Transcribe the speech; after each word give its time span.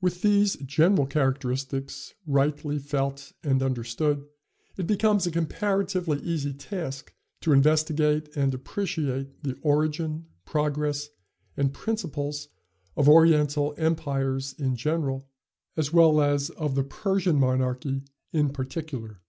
With 0.00 0.22
these 0.22 0.56
general 0.56 1.04
characteristics 1.06 2.14
rightly 2.26 2.78
felt 2.78 3.34
and 3.42 3.62
understood 3.62 4.24
it 4.78 4.86
becomes 4.86 5.26
a 5.26 5.30
comparatively 5.30 6.18
easy 6.22 6.54
task 6.54 7.12
to 7.42 7.52
investigate 7.52 8.34
and 8.34 8.54
appreciate 8.54 9.42
the 9.42 9.58
origin, 9.60 10.28
progress 10.46 11.10
and 11.58 11.74
principles 11.74 12.48
of 12.96 13.06
Oriental 13.06 13.74
empires 13.76 14.54
in 14.58 14.76
general, 14.76 15.28
as 15.76 15.92
well 15.92 16.22
as 16.22 16.48
of 16.48 16.74
the 16.74 16.82
Persian 16.84 17.36
monarchy 17.38 18.02
in 18.32 18.48
particular. 18.54 19.20